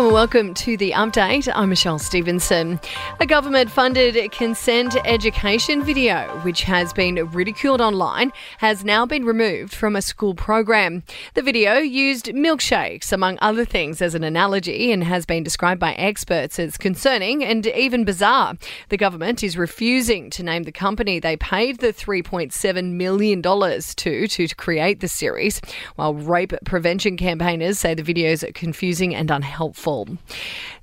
[0.00, 1.48] And welcome to the update.
[1.54, 2.80] I'm Michelle Stevenson.
[3.20, 9.72] A government funded consent education video, which has been ridiculed online, has now been removed
[9.72, 11.04] from a school program.
[11.34, 15.92] The video used milkshakes, among other things, as an analogy and has been described by
[15.94, 18.58] experts as concerning and even bizarre.
[18.88, 24.54] The government is refusing to name the company they paid the $3.7 million to to
[24.56, 25.60] create the series,
[25.94, 29.99] while rape prevention campaigners say the videos are confusing and unhelpful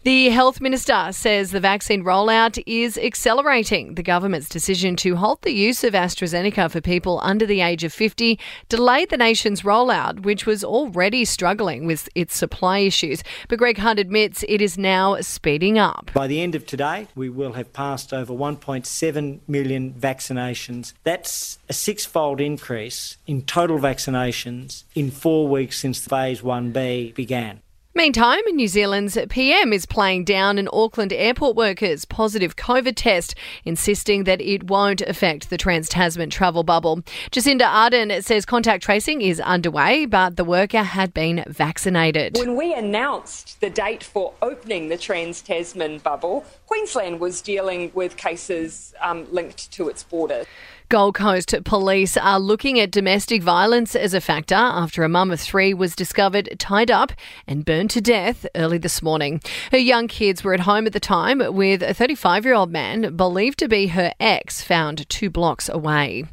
[0.03, 3.95] The health minister says the vaccine rollout is accelerating.
[3.95, 7.91] The government's decision to halt the use of AstraZeneca for people under the age of
[7.91, 8.39] 50
[8.70, 13.22] delayed the nation's rollout, which was already struggling with its supply issues.
[13.49, 16.11] But Greg Hunt admits it is now speeding up.
[16.13, 20.94] By the end of today, we will have passed over 1.7 million vaccinations.
[21.03, 27.61] That's a six fold increase in total vaccinations in four weeks since phase 1B began.
[27.98, 33.34] Meantime, New Zealand's PM is playing down an Auckland airport worker's positive COVID test,
[33.66, 36.98] insisting that it won't affect the Trans Tasman travel bubble.
[37.31, 42.38] Jacinda Ardern says contact tracing is underway, but the worker had been vaccinated.
[42.38, 48.16] When we announced the date for opening the Trans Tasman bubble, Queensland was dealing with
[48.16, 50.45] cases um, linked to its border.
[50.89, 55.39] Gold Coast police are looking at domestic violence as a factor after a mum of
[55.41, 57.11] three was discovered tied up
[57.45, 59.41] and burned to death early this morning.
[59.73, 63.17] Her young kids were at home at the time with a 35 year old man
[63.17, 66.23] believed to be her ex found two blocks away.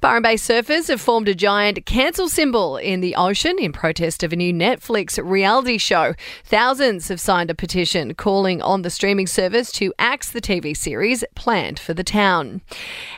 [0.00, 4.32] Byron Bay surfers have formed a giant cancel symbol in the ocean in protest of
[4.32, 6.14] a new Netflix reality show.
[6.44, 11.24] Thousands have signed a petition calling on the streaming service to axe the TV series
[11.34, 12.62] planned for the town.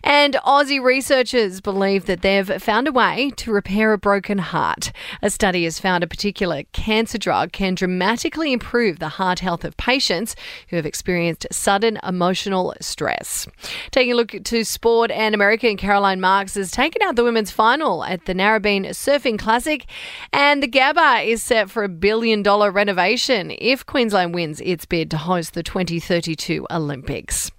[0.02, 4.92] And Aussie researchers believe that they've found a way to repair a broken heart.
[5.22, 9.77] A study has found a particular cancer drug can dramatically improve the heart health of
[9.77, 10.34] patients
[10.69, 13.46] who have experienced sudden emotional stress.
[13.91, 18.02] Taking a look to sport, and American Caroline Marks has taken out the women's final
[18.05, 19.85] at the Narrabeen Surfing Classic,
[20.33, 25.11] and the Gabba is set for a billion dollar renovation if Queensland wins its bid
[25.11, 27.51] to host the 2032 Olympics.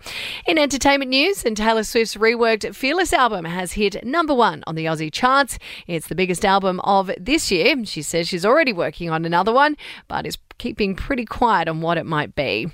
[0.47, 4.85] In entertainment news, and Taylor Swift's reworked Fearless album has hit number one on the
[4.85, 5.59] Aussie charts.
[5.85, 7.85] It's the biggest album of this year.
[7.85, 9.77] She says she's already working on another one,
[10.07, 12.67] but is keeping pretty quiet on what it might be.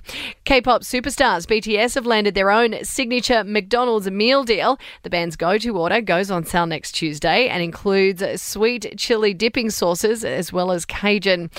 [0.43, 4.77] K pop superstars BTS have landed their own signature McDonald's meal deal.
[5.03, 9.69] The band's go to order goes on sale next Tuesday and includes sweet chili dipping
[9.69, 11.49] sauces as well as Cajun.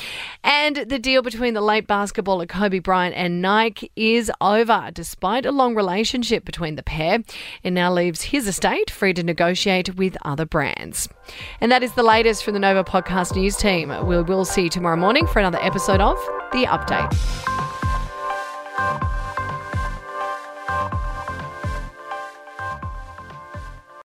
[0.45, 4.91] And the deal between the late basketballer Kobe Bryant and Nike is over.
[4.93, 7.21] Despite a long relationship between the pair,
[7.63, 11.09] it now leaves his estate free to negotiate with other brands.
[11.61, 13.89] And that is the latest from the Nova Podcast News team.
[14.07, 17.52] We will see you tomorrow morning for another episode of The Update.